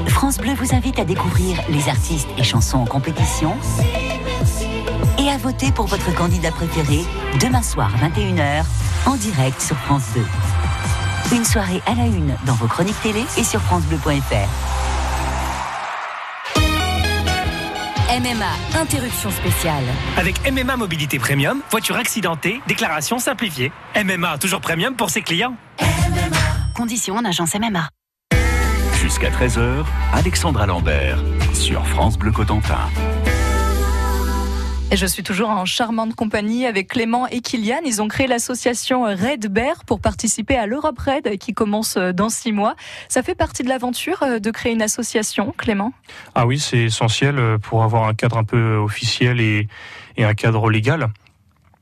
France 0.08 0.38
Bleu 0.38 0.53
vous 0.53 0.74
invite 0.74 0.98
à 0.98 1.03
découvrir 1.03 1.58
les 1.70 1.89
artistes 1.89 2.29
et 2.38 2.43
chansons 2.43 2.77
en 2.77 2.86
compétition 2.86 3.58
et 5.20 5.29
à 5.29 5.38
voter 5.38 5.74
pour 5.74 5.88
votre 5.88 6.13
candidat 6.15 6.51
préféré 6.51 7.01
demain 7.41 7.62
soir 7.62 7.91
21h 7.98 8.63
en 9.05 9.15
direct 9.15 9.62
sur 9.62 9.77
France 9.77 10.03
2. 10.15 10.22
Une 11.31 11.45
soirée 11.45 11.81
à 11.85 11.95
la 11.95 12.05
une 12.05 12.35
dans 12.45 12.53
vos 12.53 12.67
chroniques 12.67 13.01
télé 13.01 13.23
et 13.37 13.43
sur 13.43 13.61
francebleu.fr. 13.61 14.49
MMA, 18.13 18.79
interruption 18.79 19.31
spéciale. 19.31 19.83
Avec 20.17 20.51
MMA 20.51 20.77
Mobilité 20.77 21.17
Premium, 21.17 21.61
voiture 21.71 21.95
accidentée, 21.95 22.61
déclaration 22.67 23.17
simplifiée. 23.17 23.71
MMA, 23.95 24.37
toujours 24.37 24.61
premium 24.61 24.95
pour 24.95 25.09
ses 25.09 25.23
clients. 25.23 25.55
Conditions 26.75 27.15
en 27.15 27.25
agence 27.25 27.55
MMA. 27.55 27.89
Jusqu'à 29.01 29.29
13h, 29.29 29.83
Alexandra 30.13 30.67
Lambert 30.67 31.17
sur 31.53 31.85
France 31.87 32.17
Bleu 32.17 32.31
Cotentin. 32.31 32.89
Et 34.93 34.95
je 34.95 35.07
suis 35.07 35.23
toujours 35.23 35.50
en 35.50 35.65
charmante 35.65 36.13
compagnie 36.13 36.67
avec 36.67 36.89
Clément 36.89 37.25
et 37.25 37.41
Kylian. 37.41 37.79
Ils 37.83 38.00
ont 38.03 38.07
créé 38.07 38.27
l'association 38.27 39.05
Red 39.05 39.47
Bear 39.47 39.85
pour 39.88 40.00
participer 40.00 40.55
à 40.55 40.67
l'Europe 40.67 41.00
Red 41.00 41.39
qui 41.39 41.55
commence 41.55 41.97
dans 41.97 42.29
six 42.29 42.51
mois. 42.51 42.75
Ça 43.07 43.23
fait 43.23 43.33
partie 43.33 43.63
de 43.63 43.69
l'aventure 43.69 44.21
euh, 44.21 44.38
de 44.38 44.51
créer 44.51 44.71
une 44.71 44.83
association, 44.83 45.51
Clément? 45.57 45.93
Ah 46.35 46.45
oui, 46.45 46.59
c'est 46.59 46.77
essentiel 46.77 47.39
euh, 47.39 47.57
pour 47.57 47.81
avoir 47.81 48.03
un 48.03 48.13
cadre 48.13 48.38
un 48.38 48.43
peu 48.43 48.75
officiel 48.75 49.41
et, 49.41 49.67
un 50.19 50.35
cadre 50.35 50.69
légal. 50.69 51.07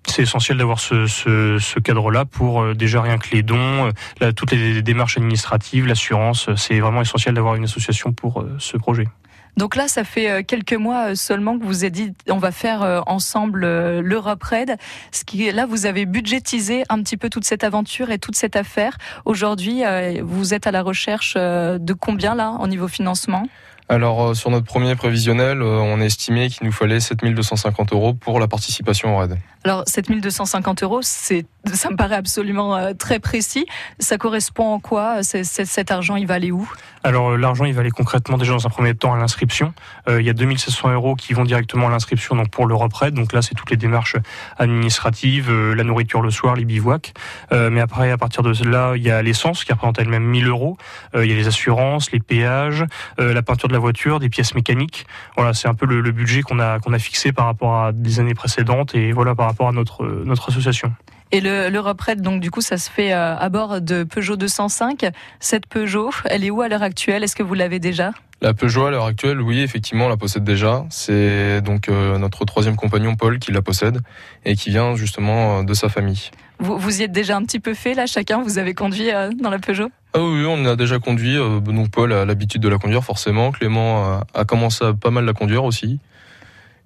C'est 0.08 0.22
essentiel 0.22 0.58
d'avoir 0.58 0.80
ce, 0.80 1.80
cadre-là 1.80 2.24
pour 2.24 2.62
euh, 2.62 2.74
déjà 2.76 3.02
rien 3.02 3.18
que 3.18 3.28
les 3.34 3.44
dons, 3.44 3.92
euh, 4.22 4.32
toutes 4.32 4.54
les 4.54 4.82
démarches 4.82 5.18
administratives, 5.18 5.86
l'assurance. 5.86 6.48
euh, 6.48 6.56
C'est 6.56 6.80
vraiment 6.80 7.02
essentiel 7.02 7.36
d'avoir 7.36 7.56
une 7.56 7.66
association 7.66 8.14
pour 8.14 8.40
euh, 8.40 8.56
ce 8.58 8.78
projet. 8.78 9.10
Donc 9.58 9.76
là, 9.76 9.88
ça 9.88 10.04
fait 10.04 10.30
euh, 10.30 10.44
quelques 10.46 10.74
mois 10.74 11.10
euh, 11.10 11.16
seulement 11.16 11.58
que 11.58 11.66
vous 11.66 11.84
avez 11.84 11.92
dit 11.92 12.14
on 12.30 12.38
va 12.38 12.52
faire 12.52 12.84
euh, 12.84 13.02
ensemble 13.06 13.62
l'Europe 14.00 14.44
Red. 14.44 14.78
Ce 15.12 15.24
qui 15.24 15.52
là, 15.52 15.66
vous 15.66 15.86
avez 15.86 16.06
budgétisé 16.06 16.84
un 16.90 17.02
petit 17.02 17.18
peu 17.18 17.30
toute 17.30 17.46
cette 17.46 17.64
aventure 17.64 18.12
et 18.12 18.20
toute 18.20 18.36
cette 18.36 18.56
affaire. 18.56 18.98
Aujourd'hui, 19.26 19.84
vous 20.22 20.54
êtes 20.54 20.68
à 20.68 20.72
la 20.72 20.82
recherche 20.82 21.36
de 21.36 21.94
combien 21.94 22.36
là 22.36 22.58
au 22.60 22.68
niveau 22.68 22.88
financement? 22.88 23.48
Alors, 23.90 24.36
sur 24.36 24.50
notre 24.52 24.66
premier 24.66 24.96
prévisionnel, 24.96 25.62
on 25.62 26.00
a 26.00 26.06
estimé 26.06 26.50
qu'il 26.50 26.66
nous 26.66 26.72
fallait 26.72 27.00
7250 27.00 27.92
euros 27.92 28.14
pour 28.14 28.40
la 28.40 28.48
participation 28.48 29.16
au 29.16 29.18
RAID. 29.18 29.38
Alors 29.64 29.84
7250 29.86 30.84
euros, 30.84 31.00
c'est 31.02 31.46
ça 31.74 31.90
me 31.90 31.96
paraît 31.96 32.16
absolument 32.16 32.94
très 32.96 33.20
précis. 33.20 33.66
Ça 34.00 34.18
correspond 34.18 34.74
en 34.74 34.80
quoi 34.80 35.24
Cet 35.24 35.92
argent, 35.92 36.16
il 36.16 36.28
va 36.28 36.36
aller 36.36 36.52
où? 36.52 36.70
Alors 37.04 37.32
euh, 37.32 37.38
l'argent, 37.38 37.66
il 37.66 37.74
va 37.74 37.82
aller 37.82 37.92
concrètement 37.92 38.38
déjà 38.38 38.54
dans 38.54 38.68
un 38.68 38.70
premier 38.70 38.94
temps 38.96 39.14
à 39.14 39.18
l'inscription. 39.18 39.74
Euh, 40.08 40.22
il 40.22 40.28
y 40.28 40.30
a 40.30 40.34
2700 40.34 40.94
euros 40.94 41.16
qui 41.16 41.34
vont 41.34 41.44
directement 41.44 41.88
à 41.88 41.92
l'inscription 41.92 42.36
donc 42.36 42.50
pour 42.50 42.68
l'Europe 42.68 42.94
Red. 42.94 43.14
Donc 43.14 43.34
là, 43.34 43.42
c'est 43.42 43.56
toutes 43.56 43.72
les 43.72 43.78
démarches 43.78 44.16
administratives, 44.58 45.50
euh, 45.50 45.74
la 45.74 45.84
nourriture 45.84 46.22
le 46.22 46.32
soir, 46.32 46.56
les 46.56 46.66
bivouacs. 46.66 47.14
Euh, 47.52 47.70
mais 47.70 47.82
après, 47.82 48.12
à 48.12 48.18
partir 48.18 48.44
de 48.44 48.52
là, 48.70 48.94
il 48.96 49.04
y 49.04 49.10
a 49.10 49.22
l'essence 49.22 49.64
qui 49.64 49.72
représente 49.72 50.00
elle-même 50.00 50.24
1000 50.24 50.48
euros. 50.48 50.78
Euh, 51.16 51.26
il 51.26 51.32
y 51.32 51.34
a 51.34 51.38
les 51.38 51.48
assurances, 51.48 52.12
les 52.12 52.20
péages, 52.20 52.86
euh, 53.20 53.34
la 53.34 53.42
peinture 53.42 53.68
de 53.68 53.74
la 53.74 53.80
voiture, 53.80 54.20
des 54.20 54.30
pièces 54.30 54.54
mécaniques. 54.54 55.06
Voilà, 55.36 55.54
c'est 55.54 55.68
un 55.68 55.74
peu 55.74 55.86
le, 55.86 56.02
le 56.02 56.12
budget 56.12 56.42
qu'on 56.42 56.60
a 56.60 56.80
qu'on 56.80 56.94
a 56.94 57.00
fixé 57.00 57.32
par 57.32 57.46
rapport 57.46 57.76
à 57.78 57.92
des 57.92 58.20
années 58.20 58.34
précédentes 58.34 58.94
et 58.96 59.12
voilà 59.12 59.36
par 59.36 59.48
rapport 59.48 59.68
à 59.68 59.72
notre 59.72 60.06
notre 60.06 60.50
association. 60.50 60.94
Et 61.34 61.40
le- 61.42 61.70
l'Europe 61.70 62.02
Red, 62.02 62.22
donc 62.22 62.42
du 62.42 62.52
coup, 62.52 62.62
ça 62.62 62.78
se 62.78 62.90
fait 62.90 63.14
euh, 63.14 63.36
à 63.38 63.50
bord 63.50 63.80
de 63.82 64.04
Peugeot 64.04 64.36
205. 64.36 65.06
Cette 65.40 65.66
Peugeot, 65.66 66.12
elle 66.26 66.44
est 66.44 66.50
où 66.50 66.62
à 66.62 66.68
l'heure 66.68 66.84
actuelle? 66.84 67.24
Est-ce 67.24 67.36
que 67.36 67.44
vous 67.44 67.54
l'avez 67.54 67.80
déjà? 67.80 68.12
La 68.42 68.54
Peugeot, 68.54 68.88
à 68.88 68.92
l'heure 68.92 69.06
actuelle, 69.06 69.40
oui, 69.40 69.60
effectivement, 69.62 70.08
on 70.08 70.10
la 70.10 70.18
possède 70.18 70.44
déjà. 70.44 70.84
C'est 70.90 71.62
donc 71.62 71.88
euh, 71.90 72.18
notre 72.18 72.44
troisième 72.44 72.76
compagnon, 72.76 73.16
Paul, 73.16 73.40
qui 73.40 73.52
la 73.52 73.62
possède 73.62 74.00
et 74.46 74.56
qui 74.56 74.72
vient 74.72 74.96
justement 74.96 75.60
euh, 75.60 75.64
de 75.64 75.74
sa 75.74 75.90
famille. 75.90 76.32
vous, 76.60 76.78
vous 76.78 77.00
y 77.00 77.04
êtes 77.04 77.12
déjà 77.12 77.38
un 77.38 77.44
petit 77.44 77.60
peu 77.60 77.76
fait 77.76 77.94
là, 77.94 78.08
chacun? 78.08 78.42
Vous 78.42 78.58
avez 78.58 78.74
conduit 78.74 79.12
euh, 79.12 79.30
dans 79.40 79.52
la 79.52 79.60
Peugeot? 79.60 79.90
Ah 80.14 80.20
oui, 80.22 80.44
on 80.46 80.66
a 80.66 80.76
déjà 80.76 81.00
conduit. 81.00 81.36
donc 81.38 81.92
Paul 81.92 82.12
a 82.12 82.26
l'habitude 82.26 82.62
de 82.62 82.68
la 82.68 82.78
conduire, 82.78 83.04
forcément. 83.06 83.52
Clément 83.52 84.04
a, 84.04 84.24
a 84.34 84.44
commencé 84.44 84.84
à 84.84 84.94
pas 84.94 85.12
mal 85.12 85.24
la 85.24 85.34
conduire 85.34 85.64
aussi. 85.64 86.00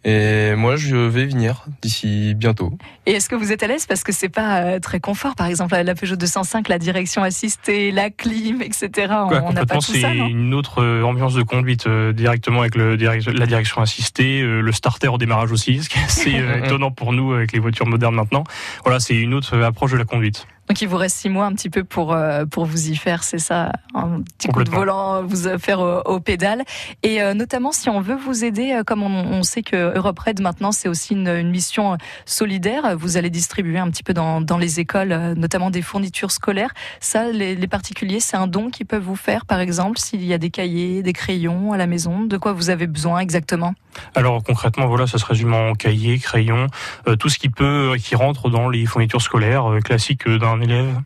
Et 0.07 0.53
moi, 0.55 0.75
je 0.75 0.95
vais 0.95 1.25
venir 1.25 1.65
d'ici 1.81 2.35
bientôt. 2.35 2.71
Et 3.07 3.13
est-ce 3.13 3.27
que 3.27 3.33
vous 3.33 3.51
êtes 3.51 3.63
à 3.63 3.67
l'aise 3.67 3.87
parce 3.87 4.03
que 4.03 4.11
c'est 4.11 4.29
pas 4.29 4.61
euh, 4.61 4.79
très 4.79 4.99
confort 4.99 5.33
Par 5.33 5.47
exemple, 5.47 5.75
la 5.75 5.95
Peugeot 5.95 6.15
205, 6.15 6.69
la 6.69 6.77
direction 6.77 7.23
assistée, 7.23 7.91
la 7.91 8.11
clim, 8.11 8.61
etc. 8.61 8.89
On 9.09 9.29
Ouais, 9.29 9.39
on 9.43 9.53
n'a 9.53 9.65
pas 9.65 9.75
complètement, 9.75 9.79
tout 9.79 9.93
c'est 9.93 10.01
ça, 10.01 10.13
non 10.13 10.27
une 10.27 10.53
autre 10.53 10.83
euh, 10.83 11.01
ambiance 11.01 11.33
de 11.33 11.41
conduite 11.41 11.87
euh, 11.87 12.13
directement 12.13 12.61
avec 12.61 12.75
le, 12.75 12.95
la 12.95 13.45
direction 13.47 13.81
assistée, 13.81 14.41
euh, 14.41 14.61
le 14.61 14.71
starter 14.71 15.07
au 15.07 15.17
démarrage 15.17 15.51
aussi, 15.51 15.81
ce 15.81 15.89
qui 15.89 15.97
est 15.97 16.03
assez 16.03 16.35
euh, 16.39 16.63
étonnant 16.63 16.91
pour 16.91 17.11
nous 17.11 17.33
avec 17.33 17.51
les 17.51 17.59
voitures 17.59 17.87
modernes 17.87 18.15
maintenant. 18.15 18.43
Voilà, 18.83 18.99
c'est 18.99 19.15
une 19.15 19.33
autre 19.33 19.59
approche 19.59 19.91
de 19.91 19.97
la 19.97 20.05
conduite. 20.05 20.45
Donc 20.67 20.82
il 20.82 20.88
vous 20.88 20.97
reste 20.97 21.17
six 21.17 21.30
mois 21.30 21.45
un 21.45 21.54
petit 21.54 21.69
peu 21.69 21.84
pour 21.84 22.13
euh, 22.13 22.45
pour 22.45 22.65
vous 22.65 22.89
y 22.89 22.95
faire, 22.95 23.23
c'est 23.23 23.38
ça, 23.38 23.71
un 23.93 24.21
petit 24.21 24.47
coup 24.47 24.63
de 24.63 24.69
volant, 24.69 25.23
vous 25.23 25.47
euh, 25.47 25.58
faire 25.60 25.80
au, 25.80 25.99
au 26.06 26.19
pédale. 26.19 26.63
Et 27.04 27.21
euh, 27.21 27.34
notamment 27.36 27.71
si 27.71 27.89
on 27.89 28.01
veut 28.01 28.15
vous 28.15 28.43
aider, 28.43 28.71
euh, 28.71 28.84
comme 28.84 29.04
on, 29.04 29.08
on 29.10 29.43
sait 29.43 29.62
que 29.62 29.95
Europe 29.95 30.19
Red 30.19 30.41
maintenant 30.41 30.71
c'est 30.71 30.89
aussi 30.89 31.13
une, 31.13 31.28
une 31.28 31.51
mission 31.51 31.93
euh, 31.93 31.97
solidaire, 32.25 32.97
vous 32.97 33.17
allez 33.17 33.30
distribuer 33.30 33.78
un 33.78 33.89
petit 33.89 34.04
peu 34.04 34.13
dans, 34.13 34.41
dans 34.41 34.58
les 34.58 34.80
écoles, 34.80 35.12
euh, 35.12 35.36
notamment 35.36 35.69
des 35.69 35.84
fournitures 35.84 36.32
scolaires. 36.32 36.73
Ça, 36.99 37.32
les, 37.32 37.56
les 37.56 37.67
particuliers, 37.67 38.19
c'est 38.19 38.38
un 38.38 38.47
don 38.47 38.69
qu'ils 38.69 38.88
peuvent 38.88 39.04
vous 39.04 39.15
faire, 39.15 39.45
par 39.45 39.60
exemple, 39.60 39.99
s'il 39.99 40.23
y 40.25 40.34
a 40.34 40.38
des 40.38 40.49
cahiers, 40.49 41.04
des 41.04 41.13
crayons 41.13 41.73
à 41.73 41.78
la 41.78 41.86
maison. 41.86 42.23
De 42.23 42.38
quoi 42.38 42.54
vous 42.54 42.69
avez 42.69 42.88
besoin 42.88 43.19
exactement? 43.19 43.75
Alors 44.13 44.43
concrètement, 44.43 44.88
voilà, 44.88 45.08
ça 45.08 45.17
se 45.17 45.25
résume 45.25 45.54
en 45.54 45.73
cahiers, 45.73 46.19
crayons, 46.19 46.67
euh, 47.08 47.15
tout 47.15 47.30
ce 47.30 47.38
qui 47.39 47.49
peut, 47.49 47.95
qui 48.01 48.15
rentre 48.15 48.49
dans 48.49 48.67
les 48.67 48.86
fournitures 48.86 49.21
scolaires 49.21 49.71
euh, 49.71 49.80
classiques 49.80 50.28
euh, 50.28 50.38
d'un 50.57 50.63
élève. 50.63 51.01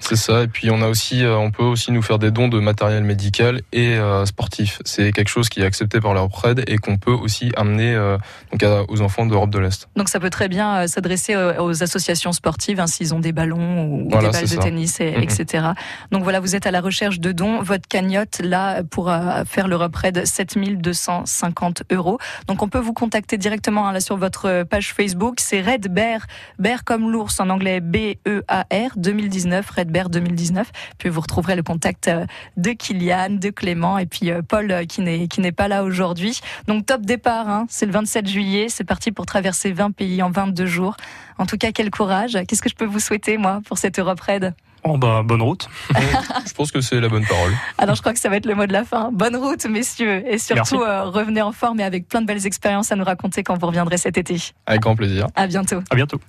C'est 0.00 0.16
ça. 0.16 0.42
Et 0.44 0.48
puis 0.48 0.70
on 0.70 0.80
a 0.82 0.88
aussi, 0.88 1.24
euh, 1.24 1.36
on 1.36 1.50
peut 1.50 1.62
aussi 1.62 1.90
nous 1.92 2.02
faire 2.02 2.18
des 2.18 2.30
dons 2.30 2.48
de 2.48 2.58
matériel 2.60 3.02
médical 3.04 3.60
et 3.72 3.96
euh, 3.96 4.24
sportif. 4.26 4.78
C'est 4.84 5.12
quelque 5.12 5.28
chose 5.28 5.48
qui 5.48 5.60
est 5.60 5.64
accepté 5.64 6.00
par 6.00 6.14
l'Europe 6.14 6.32
Red 6.34 6.64
et 6.66 6.78
qu'on 6.78 6.96
peut 6.96 7.12
aussi 7.12 7.50
amener 7.56 7.94
euh, 7.94 8.16
donc 8.52 8.62
à- 8.62 8.82
aux 8.88 9.00
enfants 9.02 9.26
d'Europe 9.26 9.50
de 9.50 9.58
l'Est. 9.58 9.88
Donc 9.96 10.08
ça 10.08 10.20
peut 10.20 10.30
très 10.30 10.48
bien 10.48 10.86
s'adresser 10.86 11.36
aux 11.36 11.82
associations 11.82 12.32
sportives 12.32 12.80
hein, 12.80 12.86
s'ils 12.86 13.14
ont 13.14 13.18
des 13.20 13.32
ballons 13.32 13.84
ou 13.84 14.08
Voilà, 14.10 14.28
des 14.28 14.32
balles 14.32 14.42
de 14.42 14.46
ça. 14.48 14.56
tennis, 14.62 15.00
et, 15.00 15.14
etc. 15.20 15.68
Donc 16.12 16.22
voilà, 16.22 16.40
vous 16.40 16.54
êtes 16.54 16.66
à 16.66 16.70
la 16.70 16.80
recherche 16.80 17.20
de 17.20 17.32
dons. 17.32 17.60
Votre 17.62 17.86
cagnotte 17.88 18.40
là 18.42 18.82
pour 18.84 19.10
euh, 19.10 19.44
faire 19.46 19.68
l'Europe 19.68 19.94
Red 19.96 20.26
7250 20.26 21.82
euros. 21.92 22.18
Donc 22.46 22.62
on 22.62 22.68
peut 22.68 22.78
vous 22.78 22.92
contacter 22.92 23.36
directement 23.36 23.88
hein, 23.88 23.92
là 23.92 24.00
sur 24.00 24.16
votre 24.16 24.62
page 24.64 24.92
Facebook. 24.94 25.36
C'est 25.40 25.60
Red 25.60 25.88
Bear, 25.92 26.20
Bear 26.58 26.84
comme 26.84 27.10
l'ours 27.10 27.40
en 27.40 27.50
anglais 27.50 27.80
B 27.80 28.14
E 28.26 28.42
A 28.48 28.62
R 28.72 28.92
2019, 28.96 29.68
Red 29.70 29.87
Bear 29.90 30.08
2019. 30.08 30.70
Puis 30.98 31.08
vous 31.08 31.20
retrouverez 31.20 31.56
le 31.56 31.62
contact 31.62 32.08
euh, 32.08 32.26
de 32.56 32.70
Kylian, 32.70 33.30
de 33.30 33.50
Clément 33.50 33.98
et 33.98 34.06
puis 34.06 34.30
euh, 34.30 34.42
Paul 34.46 34.70
euh, 34.70 34.84
qui 34.84 35.00
n'est 35.00 35.28
qui 35.28 35.40
n'est 35.40 35.52
pas 35.52 35.68
là 35.68 35.84
aujourd'hui. 35.84 36.40
Donc 36.66 36.86
top 36.86 37.02
départ, 37.02 37.48
hein, 37.48 37.66
c'est 37.68 37.86
le 37.86 37.92
27 37.92 38.28
juillet, 38.28 38.66
c'est 38.68 38.84
parti 38.84 39.12
pour 39.12 39.26
traverser 39.26 39.72
20 39.72 39.92
pays 39.92 40.22
en 40.22 40.30
22 40.30 40.66
jours. 40.66 40.96
En 41.38 41.46
tout 41.46 41.56
cas, 41.56 41.72
quel 41.72 41.90
courage. 41.90 42.38
Qu'est-ce 42.46 42.62
que 42.62 42.68
je 42.68 42.74
peux 42.74 42.84
vous 42.84 43.00
souhaiter, 43.00 43.38
moi, 43.38 43.60
pour 43.64 43.78
cette 43.78 43.98
Europe 43.98 44.20
Red 44.20 44.54
Oh 44.84 44.96
bah 44.96 45.22
bonne 45.24 45.42
route. 45.42 45.68
Je 46.46 46.52
pense 46.54 46.70
que 46.70 46.80
c'est 46.80 47.00
la 47.00 47.08
bonne 47.08 47.24
parole. 47.26 47.52
Alors, 47.78 47.94
je 47.96 48.00
crois 48.00 48.12
que 48.12 48.18
ça 48.18 48.28
va 48.28 48.36
être 48.36 48.46
le 48.46 48.54
mot 48.54 48.66
de 48.66 48.72
la 48.72 48.84
fin. 48.84 49.10
Bonne 49.12 49.36
route, 49.36 49.66
messieurs. 49.66 50.22
Et 50.26 50.38
surtout, 50.38 50.82
euh, 50.82 51.04
revenez 51.04 51.42
en 51.42 51.52
forme 51.52 51.80
et 51.80 51.84
avec 51.84 52.08
plein 52.08 52.20
de 52.20 52.26
belles 52.26 52.46
expériences 52.46 52.92
à 52.92 52.96
nous 52.96 53.04
raconter 53.04 53.42
quand 53.42 53.58
vous 53.58 53.66
reviendrez 53.66 53.98
cet 53.98 54.18
été. 54.18 54.36
Avec 54.66 54.82
grand 54.82 54.96
plaisir. 54.96 55.26
À 55.34 55.46
bientôt. 55.46 55.80
À 55.90 55.94
bientôt. 55.94 56.20